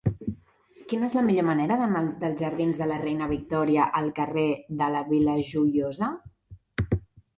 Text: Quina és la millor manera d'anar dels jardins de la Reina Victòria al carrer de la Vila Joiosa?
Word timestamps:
Quina 0.93 1.09
és 1.11 1.15
la 1.17 1.21
millor 1.25 1.45
manera 1.49 1.75
d'anar 1.81 2.01
dels 2.23 2.41
jardins 2.43 2.79
de 2.83 2.87
la 2.93 2.97
Reina 3.03 3.27
Victòria 3.35 3.85
al 4.03 4.09
carrer 4.21 4.47
de 4.81 4.89
la 4.97 5.05
Vila 5.15 5.37
Joiosa? 5.51 6.11